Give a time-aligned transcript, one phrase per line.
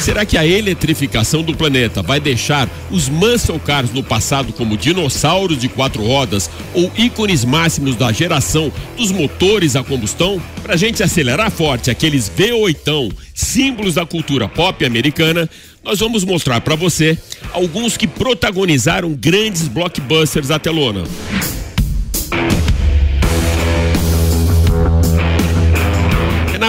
[0.00, 5.58] Será que a eletrificação do planeta vai deixar os muscle cars no passado como dinossauros
[5.58, 10.40] de quatro rodas ou ícones máximos da geração dos motores a combustão?
[10.62, 15.50] Pra gente acelerar forte aqueles V8, símbolos da cultura pop americana,
[15.84, 17.18] nós vamos mostrar para você
[17.52, 21.04] alguns que protagonizaram grandes blockbusters à telona.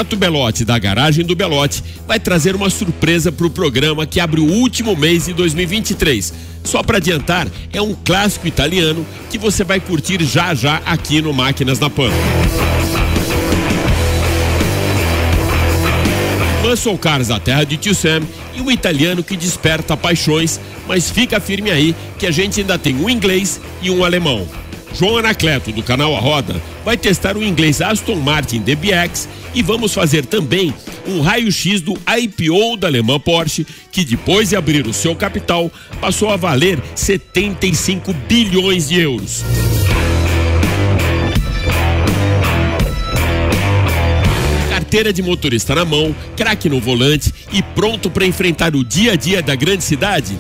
[0.10, 4.42] Renato Belotti, da Garagem do Belotti, vai trazer uma surpresa para o programa que abre
[4.42, 6.34] o último mês de 2023.
[6.64, 11.32] Só para adiantar, é um clássico italiano que você vai curtir já já aqui no
[11.32, 12.10] Máquinas na Pan.
[16.64, 18.24] Muscle Cars da terra de Tio Sam
[18.56, 22.96] e um italiano que desperta paixões, mas fica firme aí que a gente ainda tem
[22.96, 24.48] um inglês e um alemão.
[24.94, 29.94] João Anacleto, do canal A Roda, vai testar o inglês Aston Martin DBX e vamos
[29.94, 30.74] fazer também
[31.08, 36.30] um raio-x do IPO da alemã Porsche, que depois de abrir o seu capital, passou
[36.30, 39.44] a valer 75 bilhões de euros.
[44.90, 49.16] carteira de motorista na mão, craque no volante e pronto para enfrentar o dia a
[49.16, 50.36] dia da grande cidade?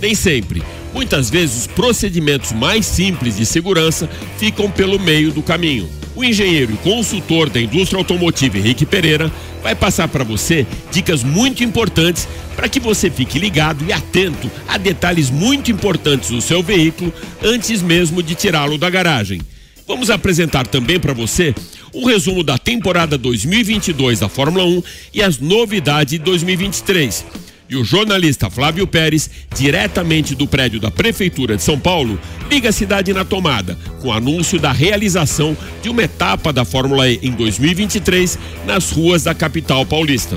[0.00, 0.60] Nem sempre.
[0.92, 5.88] Muitas vezes os procedimentos mais simples de segurança ficam pelo meio do caminho.
[6.14, 9.32] O engenheiro e consultor da indústria automotiva Henrique Pereira
[9.62, 14.76] vai passar para você dicas muito importantes para que você fique ligado e atento a
[14.76, 19.40] detalhes muito importantes do seu veículo antes mesmo de tirá-lo da garagem.
[19.86, 21.54] Vamos apresentar também para você
[21.94, 24.82] um resumo da temporada 2022 da Fórmula 1
[25.14, 27.24] e as novidades de 2023.
[27.72, 32.72] E o jornalista Flávio Pérez, diretamente do prédio da Prefeitura de São Paulo, liga a
[32.72, 37.30] cidade na tomada, com o anúncio da realização de uma etapa da Fórmula E em
[37.30, 40.36] 2023 nas ruas da capital paulista.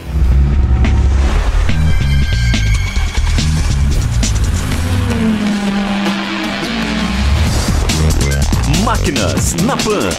[9.01, 10.09] Máquinas na Pan.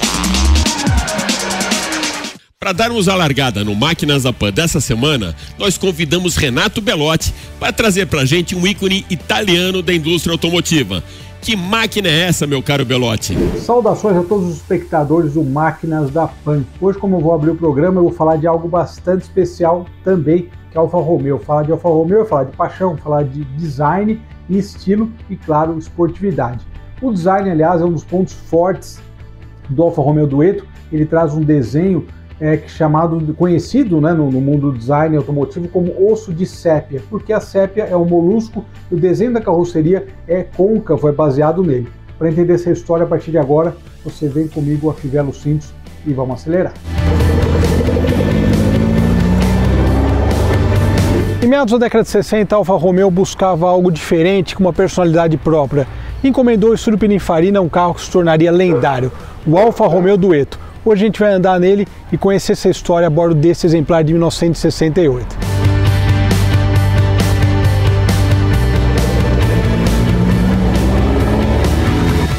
[2.59, 7.73] Para darmos a largada no Máquinas da Pan dessa semana, nós convidamos Renato Belotti para
[7.73, 11.01] trazer para gente um ícone italiano da indústria automotiva.
[11.41, 13.37] Que máquina é essa, meu caro Belotti?
[13.61, 16.65] Saudações a todos os espectadores do Máquinas da Pan.
[16.81, 20.49] Hoje, como eu vou abrir o programa, eu vou falar de algo bastante especial também,
[20.73, 21.39] que é Alfa Romeo.
[21.39, 25.79] Falar de Alfa Romeo é falar de paixão, falar de design e estilo e, claro,
[25.79, 26.72] esportividade.
[27.03, 29.01] O design, aliás, é um dos pontos fortes
[29.69, 30.65] do Alfa Romeo Dueto.
[30.93, 32.07] Ele traz um desenho
[32.41, 37.33] é, chamado, conhecido né, no, no, mundo do design automotivo como osso de sépia, porque
[37.33, 41.89] a sépia é um molusco e o desenho da carroceria é côncavo, é baseado nele.
[42.17, 45.75] Para entender essa história, a partir de agora, você vem comigo, afivela os cintos
[46.07, 46.75] e vamos acelerar.
[51.43, 55.37] Em meados da década de 60, a Alfa Romeo buscava algo diferente, com uma personalidade
[55.37, 55.89] própria
[56.23, 59.11] encomendou o estúdio Pininfarina um carro que se tornaria lendário,
[59.47, 60.59] o Alfa Romeo Dueto.
[60.85, 64.13] Hoje a gente vai andar nele e conhecer essa história a bordo desse exemplar de
[64.13, 65.53] 1968.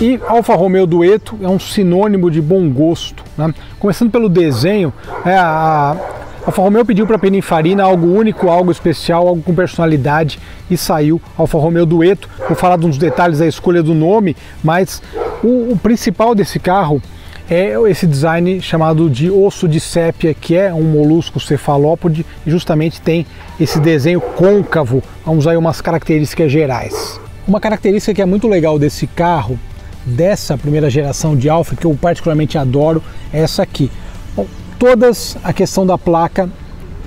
[0.01, 3.23] E Alfa Romeo Dueto é um sinônimo de bom gosto.
[3.37, 3.53] Né?
[3.79, 4.91] Começando pelo desenho,
[5.25, 5.95] é, a,
[6.45, 11.21] Alfa Romeo pediu para a Pininfarina algo único, algo especial, algo com personalidade e saiu
[11.37, 12.29] Alfa Romeo Dueto.
[12.47, 15.01] Vou falar de uns detalhes da escolha do nome, mas
[15.41, 17.01] o, o principal desse carro
[17.49, 22.99] é esse design chamado de osso de sépia, que é um molusco cefalópode e justamente
[22.99, 23.25] tem
[23.57, 25.01] esse desenho côncavo.
[25.25, 27.21] Vamos aí umas características gerais.
[27.47, 29.57] Uma característica que é muito legal desse carro,
[30.05, 33.01] dessa primeira geração de Alfa, que eu particularmente adoro,
[33.31, 33.89] é essa aqui
[34.83, 36.49] todas a questão da placa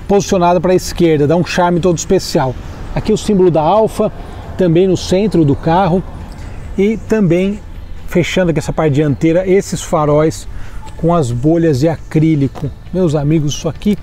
[0.07, 2.55] posicionada para a esquerda, dá um charme todo especial.
[2.95, 4.11] Aqui o símbolo da Alfa,
[4.57, 6.01] também no centro do carro
[6.75, 7.59] e também
[8.07, 10.47] fechando aqui essa parte dianteira, esses faróis
[10.97, 12.67] com as bolhas de acrílico.
[12.91, 13.95] Meus amigos, isso aqui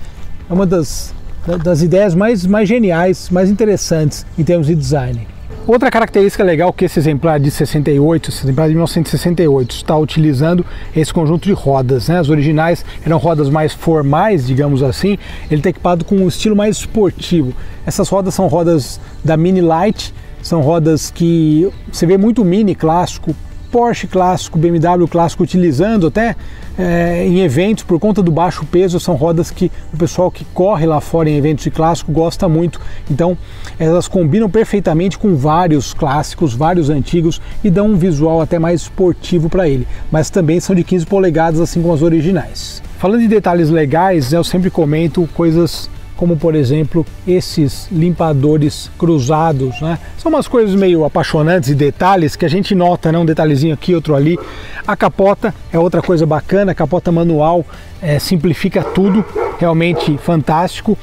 [0.49, 1.13] é uma das,
[1.61, 5.27] das ideias mais, mais geniais, mais interessantes em termos de design.
[5.67, 10.63] Outra característica legal que esse exemplar de 68, esse exemplar de 1968, está utilizando
[10.95, 12.07] esse conjunto de rodas.
[12.07, 12.19] Né?
[12.19, 15.17] As originais eram rodas mais formais, digamos assim.
[15.49, 17.51] Ele está equipado com um estilo mais esportivo.
[17.83, 23.35] Essas rodas são rodas da Mini Light, são rodas que você vê muito Mini clássico,
[23.75, 26.33] Porsche clássico, BMW clássico utilizando até
[26.79, 30.85] é, em eventos por conta do baixo peso, são rodas que o pessoal que corre
[30.85, 32.79] lá fora em eventos de clássico gosta muito.
[33.11, 33.37] Então
[33.77, 39.49] elas combinam perfeitamente com vários clássicos, vários antigos e dão um visual até mais esportivo
[39.49, 39.85] para ele.
[40.09, 42.81] Mas também são de 15 polegadas, assim como as originais.
[42.97, 49.99] Falando de detalhes legais, eu sempre comento coisas como por exemplo esses limpadores cruzados, né?
[50.17, 53.17] São umas coisas meio apaixonantes e detalhes que a gente nota, né?
[53.17, 54.37] Um detalhezinho aqui, outro ali.
[54.87, 57.65] A capota é outra coisa bacana, a capota manual
[58.01, 59.25] é, simplifica tudo,
[59.59, 60.97] realmente fantástico.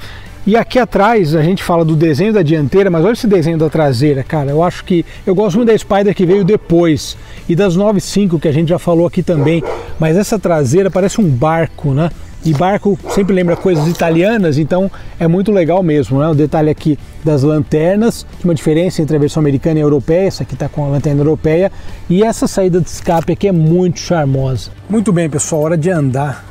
[0.44, 3.70] E aqui atrás a gente fala do desenho da dianteira, mas olha esse desenho da
[3.70, 4.50] traseira, cara.
[4.50, 7.16] Eu acho que eu gosto muito da Spider que veio depois
[7.48, 9.62] e das 95 que a gente já falou aqui também,
[10.00, 12.10] mas essa traseira parece um barco, né?
[12.44, 16.18] E barco sempre lembra coisas italianas, então é muito legal mesmo.
[16.18, 16.26] Né?
[16.26, 20.54] O detalhe aqui das lanternas, uma diferença entre a versão americana e europeia, essa aqui
[20.54, 21.70] está com a lanterna europeia,
[22.10, 24.72] e essa saída de escape aqui é muito charmosa.
[24.90, 26.44] Muito bem, pessoal, hora de andar.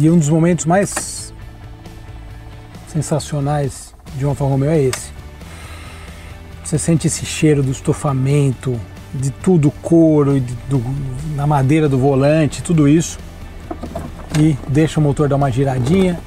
[0.00, 1.34] E um dos momentos mais
[2.86, 5.10] sensacionais de uma Alfa Romeo é esse.
[6.64, 8.80] Você sente esse cheiro do estofamento,
[9.12, 10.82] de tudo couro, de, do,
[11.36, 13.18] na madeira do volante, tudo isso
[14.38, 16.18] e deixa o motor dar uma giradinha.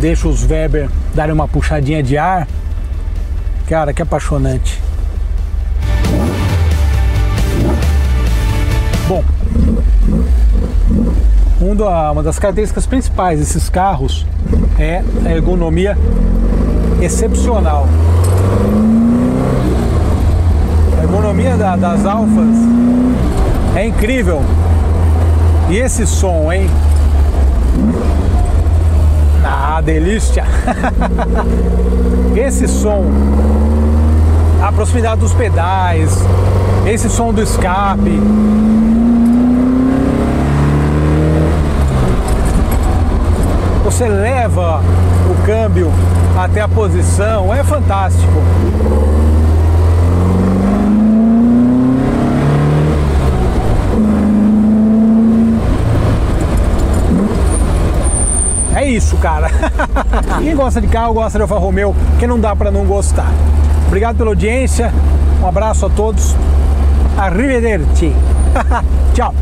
[0.00, 2.46] Deixa os Weber darem uma puxadinha de ar.
[3.66, 4.80] Cara, que apaixonante.
[9.08, 9.24] Bom,
[12.12, 14.26] uma das características principais desses carros
[14.78, 15.96] é a ergonomia
[17.02, 17.88] excepcional.
[20.98, 22.56] A ergonomia da, das alfas
[23.78, 24.42] é incrível.
[25.70, 26.68] E esse som, hein?
[29.44, 30.44] Ah, delícia!
[32.34, 33.04] esse som,
[34.60, 36.10] a proximidade dos pedais,
[36.86, 38.20] esse som do escape.
[43.84, 44.82] Você leva
[45.30, 45.92] o câmbio
[46.36, 48.42] até a posição, é fantástico.
[58.88, 59.50] Isso, cara.
[60.42, 63.30] Quem gosta de carro gosta de Alfa Romeo, que não dá para não gostar.
[63.86, 64.92] Obrigado pela audiência,
[65.42, 66.34] um abraço a todos.
[67.16, 68.12] Arrivederci.
[69.14, 69.34] Tchau.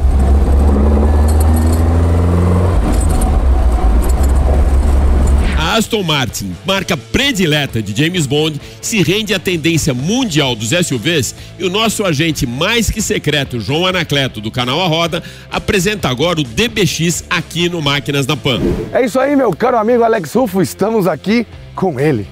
[5.76, 11.64] Aston Martin, marca predileta de James Bond, se rende à tendência mundial dos SUVs e
[11.64, 16.43] o nosso agente mais que secreto, João Anacleto, do canal A Roda, apresenta agora o
[16.43, 18.58] DBX aqui no Máquinas na Pan.
[18.90, 22.26] É isso aí, meu caro amigo Alex Rufo, estamos aqui com ele.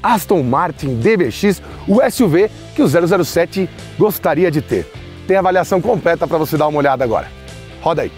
[0.00, 4.86] Aston Martin DBX, o SUV que o 007 gostaria de ter.
[5.26, 7.28] Tem avaliação completa para você dar uma olhada agora.
[7.82, 8.12] Roda aí.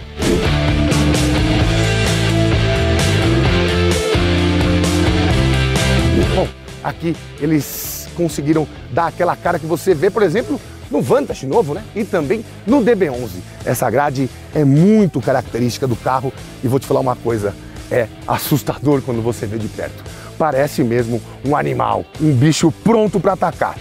[6.89, 11.83] Aqui eles conseguiram dar aquela cara que você vê, por exemplo, no Vantage novo, né?
[11.95, 13.41] E também no DB11.
[13.65, 17.55] Essa grade é muito característica do carro e vou te falar uma coisa,
[17.91, 20.05] é assustador quando você vê de perto.
[20.39, 23.77] Parece mesmo um animal, um bicho pronto para atacar.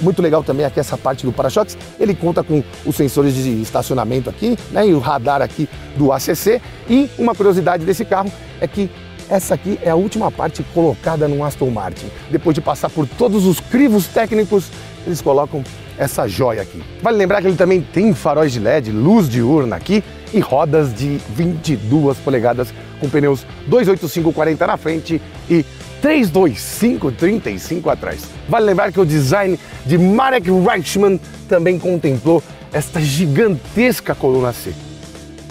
[0.00, 1.76] Muito legal também aqui essa parte do para-choques.
[1.98, 4.86] Ele conta com os sensores de estacionamento aqui, né?
[4.86, 6.62] E o radar aqui do ACC.
[6.88, 8.88] E uma curiosidade desse carro é que
[9.30, 12.10] essa aqui é a última parte colocada no Aston Martin.
[12.30, 14.64] Depois de passar por todos os crivos técnicos,
[15.06, 15.62] eles colocam
[15.96, 16.82] essa joia aqui.
[17.00, 20.02] Vale lembrar que ele também tem faróis de LED, luz diurna aqui
[20.34, 25.64] e rodas de 22 polegadas com pneus 285/40 na frente e
[26.02, 28.22] 325/35 atrás.
[28.48, 29.56] Vale lembrar que o design
[29.86, 34.72] de Marek Reichmann também contemplou esta gigantesca coluna C.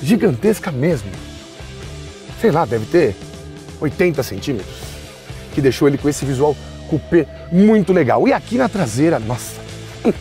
[0.03, 1.09] Gigantesca mesmo.
[2.41, 3.15] Sei lá, deve ter
[3.79, 4.75] 80 centímetros,
[5.53, 6.55] que deixou ele com esse visual
[6.89, 8.27] coupé muito legal.
[8.27, 9.61] E aqui na traseira, nossa,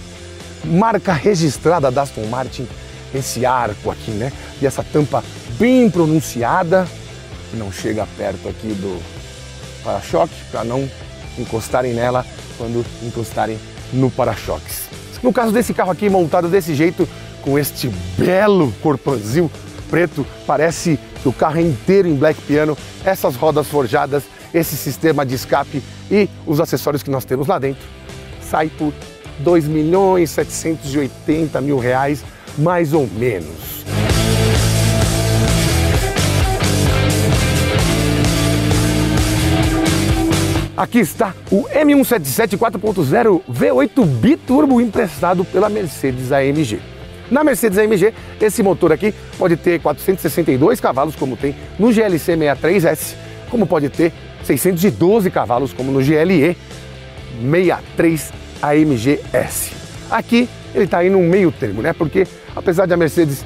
[0.65, 2.67] marca registrada da Aston Martin,
[3.15, 4.33] esse arco aqui, né?
[4.61, 5.25] E essa tampa
[5.59, 6.87] bem pronunciada,
[7.55, 9.01] não chega perto aqui do
[9.83, 10.89] para-choque para não
[11.39, 12.27] encostarem nela
[12.59, 13.59] quando encostarem
[13.93, 14.89] no para-choques.
[15.23, 17.09] No caso desse carro aqui montado desse jeito,
[17.43, 19.51] com este belo corpanzil
[19.91, 25.27] preto, parece que o carro é inteiro em black piano, essas rodas forjadas, esse sistema
[25.27, 27.83] de escape e os acessórios que nós temos lá dentro,
[28.41, 28.93] sai por
[29.41, 32.25] 2 milhões 780 mil reais,
[32.57, 33.69] mais ou menos.
[40.77, 46.98] Aqui está o M177 4.0 V8 biturbo emprestado pela Mercedes AMG.
[47.31, 53.15] Na Mercedes AMG, esse motor aqui pode ter 462 cavalos, como tem no GLC 63S,
[53.51, 54.13] como pode ter
[54.45, 56.57] 612 cavalos, como no GLE
[57.41, 58.33] 63
[58.63, 59.73] AMG S.
[60.11, 61.93] Aqui ele está aí no meio termo, né?
[61.93, 63.45] Porque apesar de a Mercedes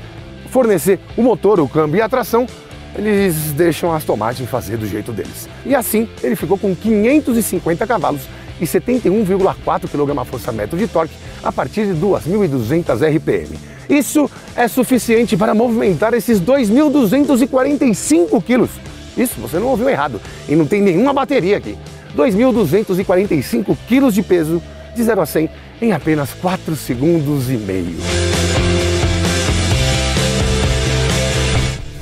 [0.48, 2.46] fornecer o motor, o câmbio e a tração,
[2.94, 5.48] eles deixam a Aston Martin fazer do jeito deles.
[5.64, 8.22] E assim ele ficou com 550 cavalos
[8.60, 13.72] e 71,4 kgfm de torque a partir de 2.200 RPM.
[13.88, 18.70] Isso é suficiente para movimentar esses 2.245 quilos.
[19.16, 20.20] Isso, você não ouviu errado.
[20.48, 21.76] E não tem nenhuma bateria aqui.
[22.16, 24.62] 2.245 quilos de peso
[24.94, 27.96] de 0 a 100 em apenas 4 segundos e meio.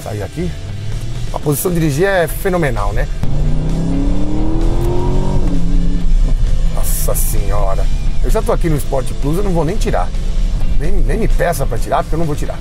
[0.03, 0.51] Sai aqui.
[1.33, 3.07] A posição de dirigir é fenomenal, né?
[7.11, 7.85] Nossa senhora.
[8.23, 10.09] Eu já tô aqui no Sport Plus, eu não vou nem tirar.
[10.79, 12.57] Nem, nem me peça para tirar, porque eu não vou tirar.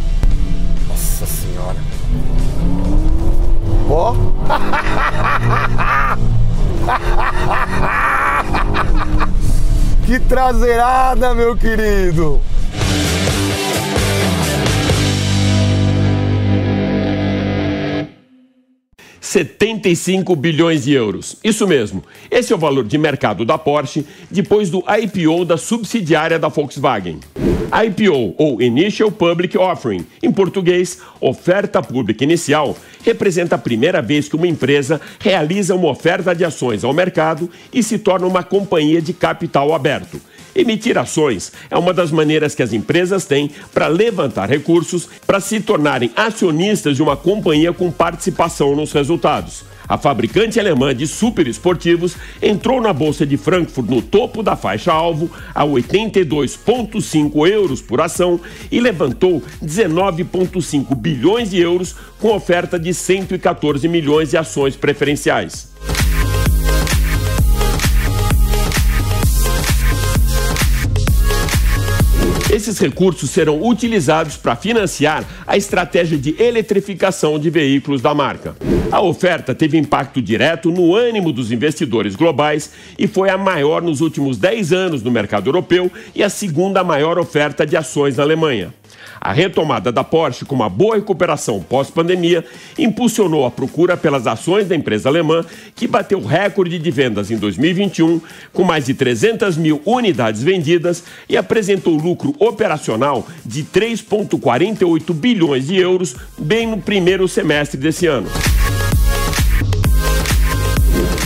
[0.88, 1.78] Nossa senhora.
[3.88, 4.16] Ó.
[10.08, 12.42] que traseirada, meu querido.
[19.30, 21.38] 75 bilhões de euros.
[21.44, 22.04] Isso mesmo.
[22.32, 27.20] Esse é o valor de mercado da Porsche depois do IPO da subsidiária da Volkswagen.
[27.86, 34.36] IPO, ou Initial Public Offering, em português, oferta pública inicial, representa a primeira vez que
[34.36, 39.14] uma empresa realiza uma oferta de ações ao mercado e se torna uma companhia de
[39.14, 40.20] capital aberto.
[40.60, 45.62] Emitir ações é uma das maneiras que as empresas têm para levantar recursos para se
[45.62, 49.64] tornarem acionistas de uma companhia com participação nos resultados.
[49.88, 55.64] A fabricante alemã de superesportivos entrou na Bolsa de Frankfurt no topo da faixa-alvo a
[55.64, 58.38] 82,5 euros por ação
[58.70, 65.70] e levantou 19,5 bilhões de euros com oferta de 114 milhões de ações preferenciais.
[72.52, 78.56] Esses recursos serão utilizados para financiar a estratégia de eletrificação de veículos da marca.
[78.92, 84.02] A oferta teve impacto direto no ânimo dos investidores globais e foi a maior nos
[84.02, 88.74] últimos 10 anos no mercado europeu e a segunda maior oferta de ações na Alemanha.
[89.20, 92.46] A retomada da Porsche, com uma boa recuperação pós-pandemia,
[92.78, 95.44] impulsionou a procura pelas ações da empresa alemã,
[95.76, 98.22] que bateu recorde de vendas em 2021,
[98.54, 105.78] com mais de 300 mil unidades vendidas e apresentou lucro operacional de 3,48 bilhões de
[105.78, 108.30] euros, bem no primeiro semestre desse ano.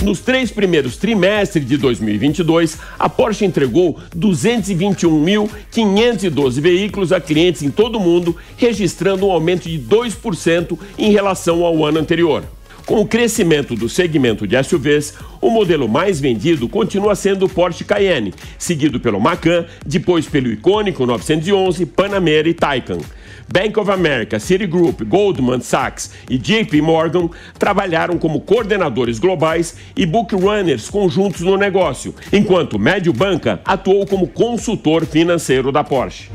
[0.04, 7.96] Nos três primeiros trimestres de 2022, a Porsche entregou 221.512 veículos a clientes em todo
[7.96, 12.44] o mundo, registrando um aumento de 2% em relação ao ano anterior.
[12.86, 17.86] Com o crescimento do segmento de SUVs, o modelo mais vendido continua sendo o Porsche
[17.86, 22.98] Cayenne, seguido pelo Macan, depois pelo icônico 911, Panamera e Taycan.
[23.54, 27.30] Bank of America, Citigroup, Goldman Sachs e JP Morgan
[27.60, 35.72] trabalharam como coordenadores globais e bookrunners conjuntos no negócio, enquanto Mediobanca atuou como consultor financeiro
[35.72, 36.32] da Porsche.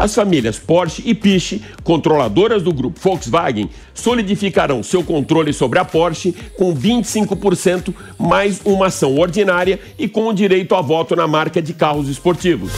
[0.00, 6.34] As famílias Porsche e Piche, controladoras do grupo Volkswagen, solidificarão seu controle sobre a Porsche
[6.56, 11.74] com 25% mais uma ação ordinária e com o direito a voto na marca de
[11.74, 12.72] carros esportivos.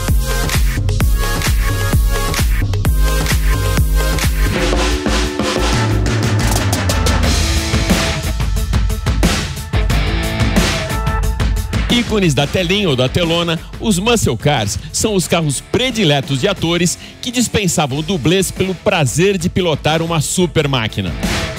[12.13, 16.99] Ícones da telinha ou da telona, os muscle cars são os carros prediletos de atores
[17.23, 21.11] que dispensavam dublês pelo prazer de pilotar uma super máquina.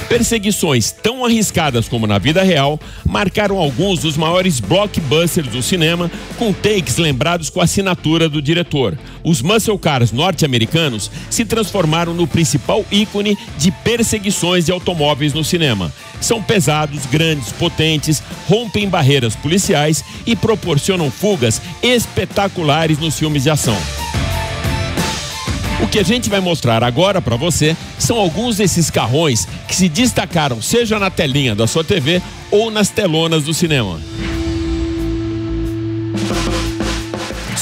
[0.08, 6.54] Perseguições tão arriscadas como na vida real marcaram alguns dos maiores blockbusters do cinema, com
[6.54, 8.98] takes lembrados com a assinatura do diretor.
[9.24, 15.92] Os muscle cars norte-americanos se transformaram no principal ícone de perseguições de automóveis no cinema.
[16.22, 23.78] São pesados, grandes, potentes, rompem barreiras policiais e proporcionam fugas espetaculares nos filmes de ação.
[25.82, 29.90] O que a gente vai mostrar agora para você são alguns desses carrões que se
[29.90, 34.00] destacaram seja na telinha da sua TV ou nas telonas do cinema.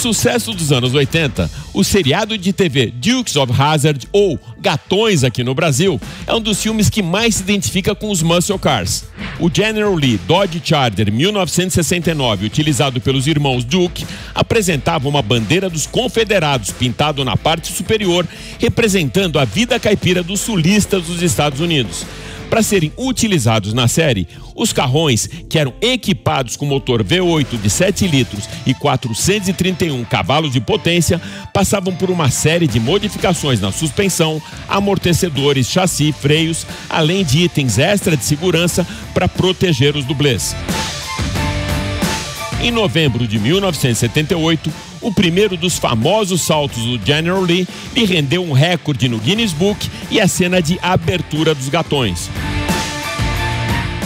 [0.01, 5.53] Sucesso dos anos 80, o seriado de TV Dukes of Hazzard ou Gatões aqui no
[5.53, 9.05] Brasil é um dos filmes que mais se identifica com os muscle cars.
[9.39, 14.03] O General Lee Dodge Charger 1969, utilizado pelos irmãos Duke,
[14.33, 18.27] apresentava uma bandeira dos confederados pintado na parte superior,
[18.57, 22.07] representando a vida caipira dos sulistas dos Estados Unidos.
[22.51, 28.05] Para serem utilizados na série, os carrões, que eram equipados com motor V8 de 7
[28.05, 31.21] litros e 431 cavalos de potência,
[31.53, 38.17] passavam por uma série de modificações na suspensão, amortecedores, chassi, freios, além de itens extra
[38.17, 40.53] de segurança para proteger os dublês.
[42.61, 44.69] Em novembro de 1978,
[45.01, 49.89] o primeiro dos famosos saltos do General Lee lhe rendeu um recorde no Guinness Book
[50.09, 52.29] e a cena de abertura dos gatões.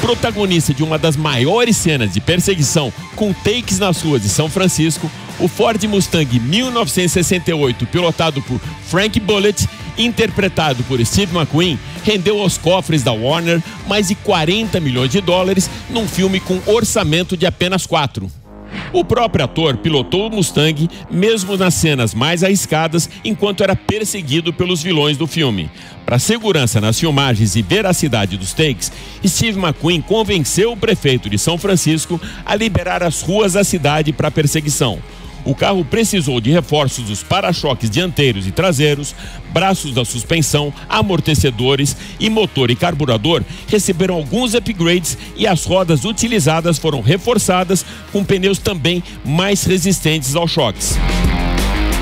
[0.02, 5.10] Protagonista de uma das maiores cenas de perseguição com takes nas ruas de São Francisco,
[5.40, 13.02] o Ford Mustang 1968, pilotado por Frank Bullitt, interpretado por Steve McQueen, rendeu aos cofres
[13.02, 18.45] da Warner mais de 40 milhões de dólares num filme com orçamento de apenas 4.
[18.94, 24.82] O próprio ator pilotou o Mustang mesmo nas cenas mais arriscadas enquanto era perseguido pelos
[24.82, 25.70] vilões do filme.
[26.06, 28.92] Para segurança nas filmagens e veracidade dos takes,
[29.26, 34.30] Steve McQueen convenceu o prefeito de São Francisco a liberar as ruas da cidade para
[34.30, 35.00] perseguição.
[35.46, 39.16] O carro precisou de reforços dos para-choques dianteiros e traseiros,
[39.54, 46.80] braços da suspensão, amortecedores e motor e carburador receberam alguns upgrades e as rodas utilizadas
[46.80, 50.98] foram reforçadas com pneus também mais resistentes aos choques.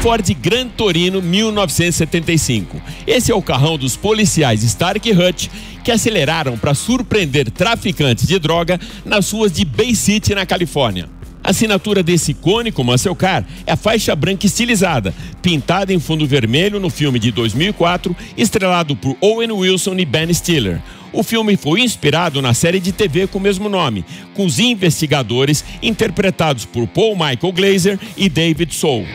[0.02, 2.82] Ford Gran Torino 1975.
[3.08, 5.48] Esse é o carrão dos policiais Stark e Hutch
[5.84, 11.10] que aceleraram para surpreender traficantes de droga nas ruas de Bay City, na Califórnia.
[11.44, 16.80] A assinatura desse icônico muscle car é a faixa branca estilizada, pintada em fundo vermelho
[16.80, 20.82] no filme de 2004, estrelado por Owen Wilson e Ben Stiller.
[21.12, 25.64] O filme foi inspirado na série de TV com o mesmo nome, com os investigadores
[25.82, 29.06] interpretados por Paul Michael Glazer e David Soul.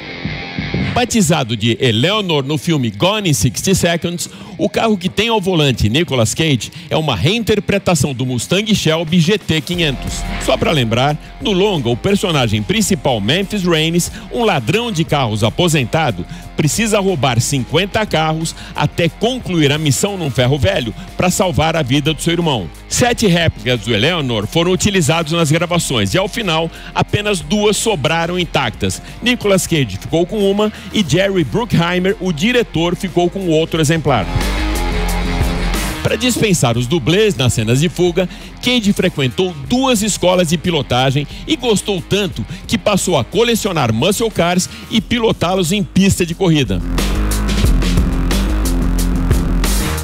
[0.94, 5.88] Batizado de Eleanor no filme Gone in 60 Seconds, o carro que tem ao volante
[5.88, 10.24] Nicolas Cage é uma reinterpretação do Mustang Shelby GT 500.
[10.44, 16.26] Só para lembrar, no longa, o personagem principal Memphis Raines, um ladrão de carros aposentado,
[16.58, 22.12] precisa roubar 50 carros até concluir a missão num ferro velho para salvar a vida
[22.12, 22.68] do seu irmão.
[22.88, 29.00] Sete réplicas do Eleanor foram utilizados nas gravações e ao final apenas duas sobraram intactas.
[29.22, 34.26] Nicolas Cage ficou com uma e Jerry Bruckheimer, o diretor, ficou com outro exemplar.
[36.08, 38.26] Para dispensar os dublês nas cenas de fuga,
[38.62, 44.70] Cage frequentou duas escolas de pilotagem e gostou tanto que passou a colecionar muscle cars
[44.90, 46.80] e pilotá-los em pista de corrida.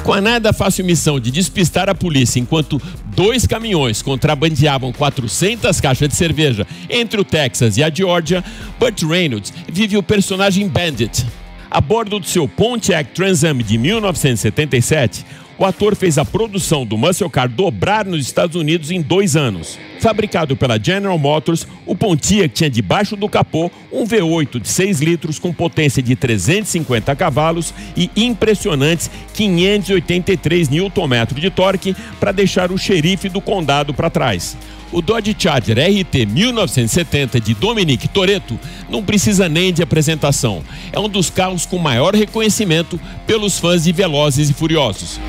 [0.03, 6.07] Com a nada fácil missão de despistar a polícia enquanto dois caminhões contrabandeavam 400 caixas
[6.07, 8.43] de cerveja entre o Texas e a Georgia,
[8.79, 11.25] Burt Reynolds vive o personagem Bandit.
[11.71, 15.25] A bordo do seu Pontiac Trans Am de 1977,
[15.57, 19.77] o ator fez a produção do Muscle Car dobrar nos Estados Unidos em dois anos.
[19.99, 25.39] Fabricado pela General Motors, o Pontiac tinha debaixo do capô um V8 de 6 litros
[25.39, 33.29] com potência de 350 cavalos e impressionantes 583 Nm de torque para deixar o xerife
[33.29, 34.57] do condado para trás.
[34.91, 40.63] O Dodge Charger RT 1970 de Dominic Toretto não precisa nem de apresentação.
[40.91, 45.19] É um dos carros com maior reconhecimento pelos fãs de Velozes e Furiosos.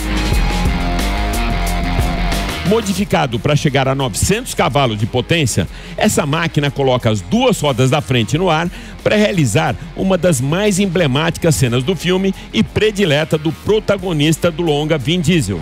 [2.69, 8.01] Modificado para chegar a 900 cavalos de potência, essa máquina coloca as duas rodas da
[8.01, 8.69] frente no ar
[9.05, 14.99] para realizar uma das mais emblemáticas cenas do filme e predileta do protagonista do longa
[14.99, 15.61] Vin Diesel.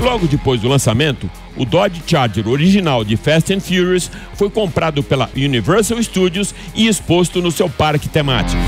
[0.00, 5.30] Logo depois do lançamento, o Dodge Charger original de Fast and Furious foi comprado pela
[5.34, 8.60] Universal Studios e exposto no seu parque temático.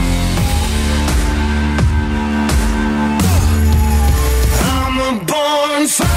[5.88, 6.15] I'm.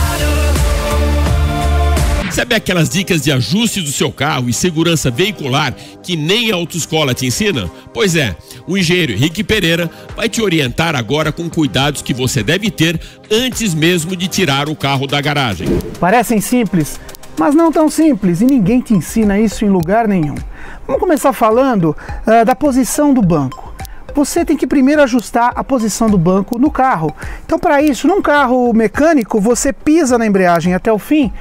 [2.32, 7.14] Sabe aquelas dicas de ajuste do seu carro e segurança veicular que nem a autoescola
[7.14, 7.70] te ensina?
[7.92, 8.36] Pois é,
[8.68, 13.00] o engenheiro Henrique Pereira vai te orientar agora com cuidados que você deve ter
[13.32, 15.68] antes mesmo de tirar o carro da garagem.
[16.00, 17.00] Parecem simples,
[17.38, 20.36] mas não tão simples e ninguém te ensina isso em lugar nenhum.
[20.86, 23.70] Vamos começar falando uh, da posição do banco
[24.14, 27.16] você tem que primeiro ajustar a posição do banco no carro.
[27.46, 31.32] Então, para isso, num carro mecânico, você pisa na embreagem até o fim,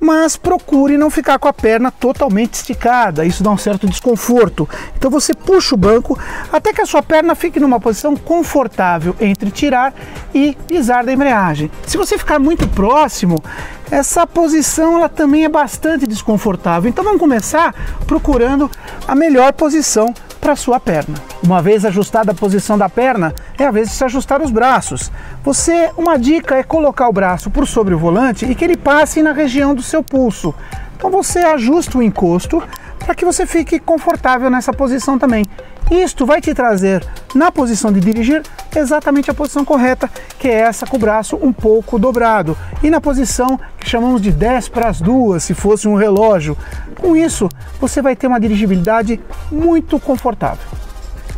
[0.00, 4.68] mas procure não ficar com a perna totalmente esticada, isso dá um certo desconforto.
[4.96, 6.18] Então, você puxa o banco
[6.52, 9.94] até que a sua perna fique numa posição confortável entre tirar
[10.34, 11.70] e pisar da embreagem.
[11.86, 13.42] Se você ficar muito próximo,
[13.90, 16.88] essa posição ela também é bastante desconfortável.
[16.88, 17.74] Então, vamos começar
[18.06, 18.70] procurando
[19.06, 20.12] a melhor posição
[20.46, 21.16] para a sua perna.
[21.42, 25.10] Uma vez ajustada a posição da perna, é a vez de se ajustar os braços.
[25.42, 29.20] Você, uma dica é colocar o braço por sobre o volante e que ele passe
[29.24, 30.54] na região do seu pulso.
[30.96, 32.62] Então você ajusta o encosto
[32.98, 35.44] para que você fique confortável nessa posição também.
[35.90, 38.42] Isto vai te trazer na posição de dirigir
[38.74, 43.00] exatamente a posição correta, que é essa com o braço um pouco dobrado, e na
[43.00, 46.56] posição que chamamos de 10 para as duas, se fosse um relógio.
[46.98, 49.20] Com isso, você vai ter uma dirigibilidade
[49.52, 50.66] muito confortável.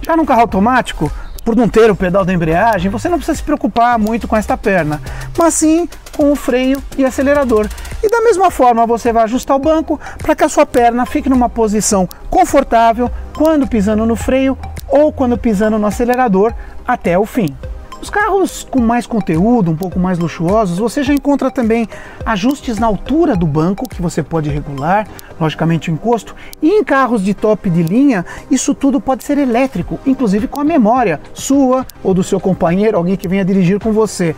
[0.01, 1.13] Já no carro automático,
[1.49, 4.55] por não ter o pedal da embreagem, você não precisa se preocupar muito com esta
[4.55, 5.01] perna,
[5.39, 7.67] mas sim com o freio e acelerador.
[8.03, 11.27] E da mesma forma você vai ajustar o banco para que a sua perna fique
[11.27, 16.53] numa posição confortável quando pisando no freio ou quando pisando no acelerador
[16.87, 17.57] até o fim.
[17.99, 21.89] Os carros com mais conteúdo, um pouco mais luxuosos, você já encontra também
[22.27, 25.09] ajustes na altura do banco que você pode regular,
[25.41, 26.35] logicamente o encosto.
[26.61, 30.65] E em carros de top de linha, isso tudo pode ser elétrico, inclusive com a
[30.65, 34.35] memória sua ou do seu companheiro, alguém que venha dirigir com você.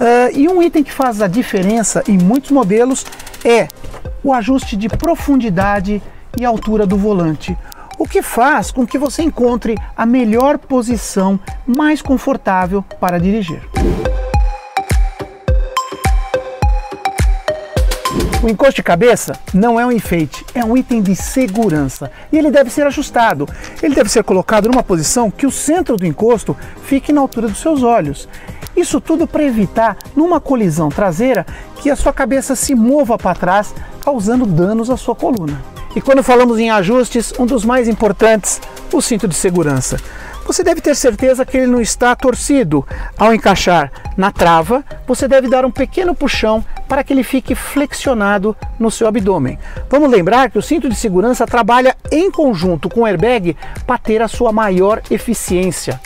[0.00, 3.04] Uh, e um item que faz a diferença em muitos modelos
[3.44, 3.68] é
[4.22, 6.02] o ajuste de profundidade
[6.38, 7.56] e altura do volante
[7.98, 13.60] o que faz com que você encontre a melhor posição mais confortável para dirigir.
[18.48, 22.50] O encosto de cabeça não é um enfeite, é um item de segurança e ele
[22.50, 23.46] deve ser ajustado.
[23.82, 27.60] Ele deve ser colocado numa posição que o centro do encosto fique na altura dos
[27.60, 28.26] seus olhos.
[28.74, 31.44] Isso tudo para evitar, numa colisão traseira,
[31.82, 35.60] que a sua cabeça se mova para trás, causando danos à sua coluna.
[35.94, 39.98] E quando falamos em ajustes, um dos mais importantes, o cinto de segurança.
[40.48, 42.82] Você deve ter certeza que ele não está torcido.
[43.18, 48.56] Ao encaixar na trava, você deve dar um pequeno puxão para que ele fique flexionado
[48.78, 49.58] no seu abdômen.
[49.90, 53.54] Vamos lembrar que o cinto de segurança trabalha em conjunto com o airbag
[53.86, 56.00] para ter a sua maior eficiência.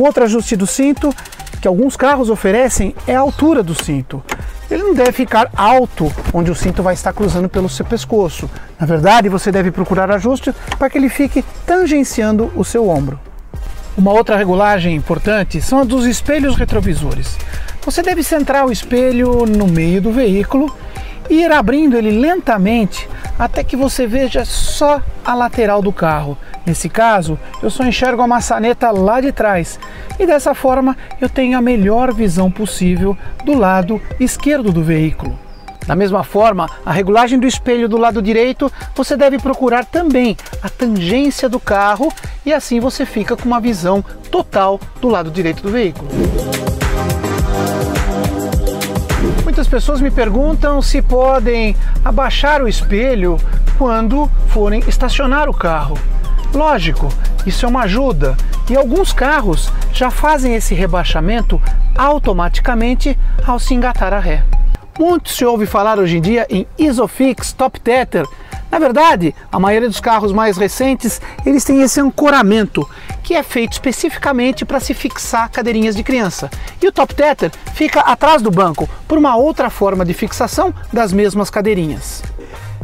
[0.00, 1.14] Outro ajuste do cinto
[1.60, 4.24] que alguns carros oferecem é a altura do cinto
[4.70, 8.50] ele não deve ficar alto, onde o cinto vai estar cruzando pelo seu pescoço.
[8.78, 13.18] Na verdade, você deve procurar ajuste para que ele fique tangenciando o seu ombro.
[13.98, 17.36] Uma outra regulagem importante são a dos espelhos retrovisores.
[17.84, 20.72] Você deve centrar o espelho no meio do veículo
[21.28, 26.38] e ir abrindo ele lentamente até que você veja só a lateral do carro.
[26.64, 29.80] Nesse caso, eu só enxergo a maçaneta lá de trás
[30.16, 35.36] e dessa forma eu tenho a melhor visão possível do lado esquerdo do veículo.
[35.88, 40.68] Da mesma forma, a regulagem do espelho do lado direito, você deve procurar também a
[40.68, 42.12] tangência do carro
[42.44, 46.06] e assim você fica com uma visão total do lado direito do veículo.
[49.42, 51.74] Muitas pessoas me perguntam se podem
[52.04, 53.38] abaixar o espelho
[53.78, 55.96] quando forem estacionar o carro.
[56.52, 57.08] Lógico,
[57.46, 58.36] isso é uma ajuda
[58.68, 61.58] e alguns carros já fazem esse rebaixamento
[61.96, 64.44] automaticamente ao se engatar a ré.
[64.98, 68.26] Muito se ouve falar hoje em dia em Isofix Top Tether.
[68.68, 72.86] Na verdade, a maioria dos carros mais recentes, eles têm esse ancoramento,
[73.22, 76.50] que é feito especificamente para se fixar cadeirinhas de criança.
[76.82, 81.12] E o Top Tether fica atrás do banco, por uma outra forma de fixação das
[81.12, 82.24] mesmas cadeirinhas.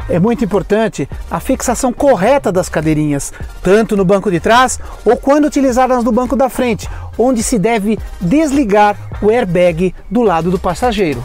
[0.09, 5.47] É muito importante a fixação correta das cadeirinhas, tanto no banco de trás ou quando
[5.47, 11.21] utilizadas no banco da frente, onde se deve desligar o airbag do lado do passageiro.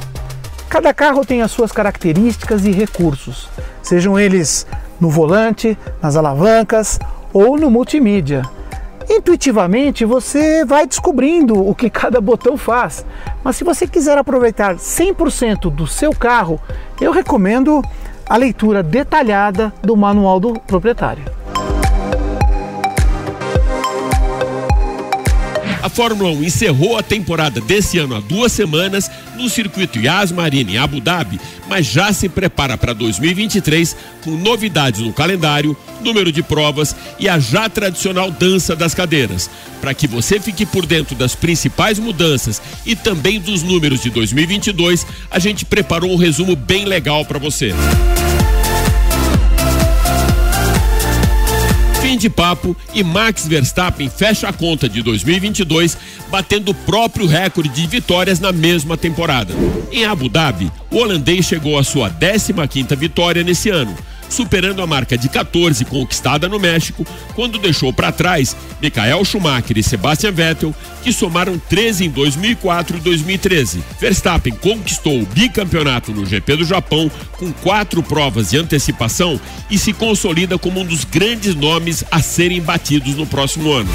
[0.70, 3.50] Cada carro tem as suas características e recursos,
[3.82, 4.68] sejam eles
[5.02, 7.00] no volante, nas alavancas
[7.34, 8.44] ou no multimídia.
[9.10, 13.04] Intuitivamente você vai descobrindo o que cada botão faz,
[13.44, 16.62] mas se você quiser aproveitar 100% do seu carro,
[17.02, 17.82] eu recomendo
[18.30, 21.39] a leitura detalhada do manual do proprietário.
[25.90, 30.70] A Fórmula 1 encerrou a temporada desse ano há duas semanas no circuito Yas Marina
[30.70, 36.44] em Abu Dhabi, mas já se prepara para 2023 com novidades no calendário, número de
[36.44, 39.50] provas e a já tradicional dança das cadeiras.
[39.82, 45.08] Para que você fique por dentro das principais mudanças e também dos números de 2022,
[45.32, 47.74] a gente preparou um resumo bem legal para você.
[52.20, 55.98] Fim de papo e Max Verstappen fecha a conta de 2022,
[56.30, 59.54] batendo o próprio recorde de vitórias na mesma temporada.
[59.90, 63.96] Em Abu Dhabi, o holandês chegou à sua 15ª vitória nesse ano
[64.30, 69.84] superando a marca de 14 conquistada no México, quando deixou para trás Michael Schumacher e
[69.84, 73.84] Sebastian Vettel, que somaram 13 em 2004 e 2013.
[74.00, 79.40] Verstappen conquistou o bicampeonato no GP do Japão com quatro provas de antecipação
[79.70, 83.90] e se consolida como um dos grandes nomes a serem batidos no próximo ano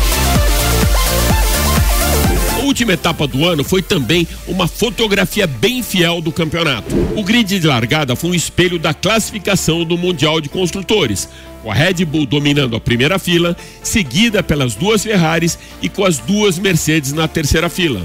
[2.74, 6.92] última etapa do ano foi também uma fotografia bem fiel do campeonato.
[7.14, 11.28] O grid de largada foi um espelho da classificação do Mundial de Construtores,
[11.62, 16.18] com a Red Bull dominando a primeira fila, seguida pelas duas Ferraris e com as
[16.18, 18.02] duas Mercedes na terceira fila.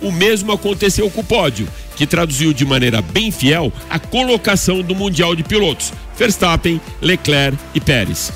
[0.00, 4.94] O mesmo aconteceu com o pódio, que traduziu de maneira bem fiel a colocação do
[4.94, 8.30] Mundial de Pilotos: Verstappen, Leclerc e Pérez.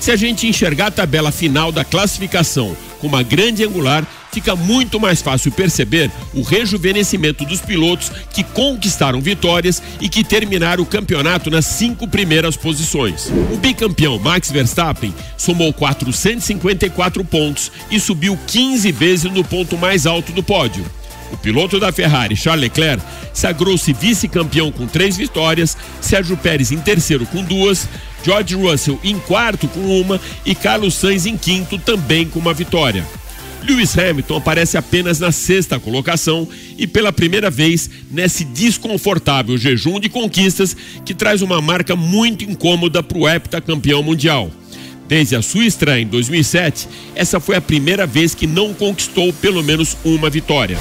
[0.00, 4.98] Se a gente enxergar a tabela final da classificação com uma grande angular, fica muito
[4.98, 11.50] mais fácil perceber o rejuvenescimento dos pilotos que conquistaram vitórias e que terminaram o campeonato
[11.50, 13.30] nas cinco primeiras posições.
[13.52, 20.32] O bicampeão Max Verstappen somou 454 pontos e subiu 15 vezes no ponto mais alto
[20.32, 20.84] do pódio.
[21.32, 27.24] O piloto da Ferrari, Charles Leclerc, sagrou-se vice-campeão com três vitórias, Sérgio Pérez em terceiro
[27.26, 27.88] com duas,
[28.24, 33.06] George Russell em quarto com uma e Carlos Sainz em quinto também com uma vitória.
[33.62, 40.08] Lewis Hamilton aparece apenas na sexta colocação e pela primeira vez nesse desconfortável jejum de
[40.08, 44.50] conquistas que traz uma marca muito incômoda para o heptacampeão mundial.
[45.06, 49.62] Desde a sua estreia em 2007, essa foi a primeira vez que não conquistou pelo
[49.62, 50.78] menos uma vitória.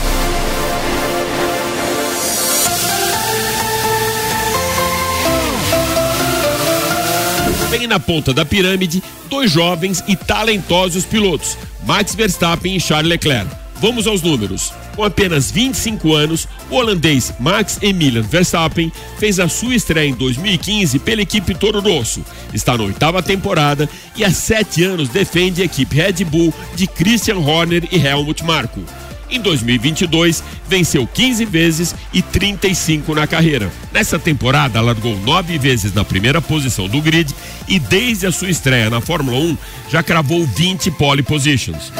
[7.79, 13.49] Bem na ponta da pirâmide, dois jovens e talentosos pilotos, Max Verstappen e Charles Leclerc.
[13.75, 14.73] Vamos aos números.
[14.97, 20.99] Com apenas 25 anos, o holandês Max Emilian Verstappen fez a sua estreia em 2015
[20.99, 22.21] pela equipe Toro Rosso.
[22.53, 27.37] Está na oitava temporada e há sete anos defende a equipe Red Bull de Christian
[27.37, 28.81] Horner e Helmut Marko.
[29.29, 33.71] Em 2022, venceu 15 vezes e 35 na carreira.
[33.91, 37.33] Nessa temporada, largou nove vezes na primeira posição do grid
[37.67, 39.57] e desde a sua estreia na Fórmula 1
[39.89, 41.91] já cravou 20 pole positions.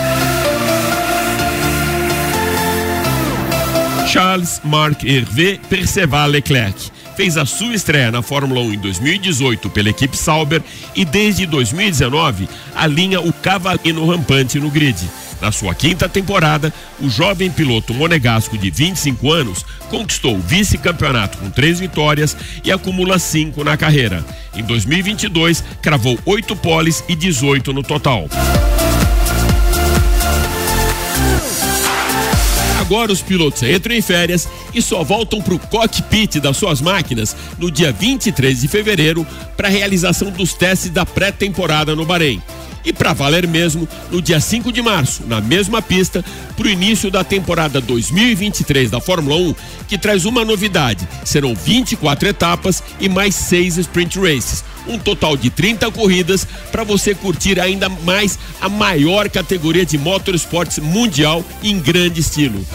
[4.07, 9.89] Charles Marc Hervé Perceval Leclerc fez a sua estreia na Fórmula 1 em 2018 pela
[9.89, 10.63] equipe Sauber
[10.95, 14.97] e desde 2019 alinha o cavalinho rampante no grid.
[15.41, 21.49] Na sua quinta temporada, o jovem piloto monegasco de 25 anos conquistou o vice-campeonato com
[21.49, 24.23] três vitórias e acumula cinco na carreira.
[24.55, 28.27] Em 2022, cravou oito poles e 18 no total.
[32.81, 37.35] Agora os pilotos entram em férias e só voltam para o cockpit das suas máquinas
[37.59, 39.25] no dia 23 de fevereiro
[39.55, 42.41] para a realização dos testes da pré-temporada no Bahrein
[42.83, 46.23] e para valer mesmo no dia 5 de março, na mesma pista,
[46.55, 49.55] para o início da temporada 2023 da Fórmula 1,
[49.87, 54.63] que traz uma novidade: serão 24 etapas e mais seis sprint races.
[54.87, 60.79] Um total de 30 corridas para você curtir ainda mais a maior categoria de motorsports
[60.79, 62.65] mundial em grande estilo.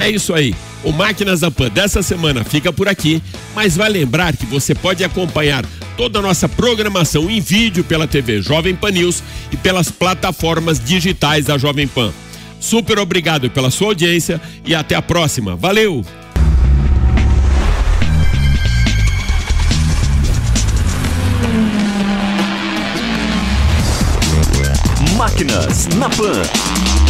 [0.00, 0.54] É isso aí.
[0.82, 3.22] O Máquinas da Pan dessa semana fica por aqui,
[3.54, 5.64] mas vai lembrar que você pode acompanhar
[5.96, 11.46] toda a nossa programação em vídeo pela TV Jovem Pan News e pelas plataformas digitais
[11.46, 12.10] da Jovem Pan.
[12.58, 15.54] Super obrigado pela sua audiência e até a próxima.
[15.54, 16.04] Valeu!
[25.16, 27.09] Máquinas na Pan.